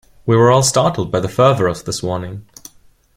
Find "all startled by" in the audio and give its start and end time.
0.49-1.19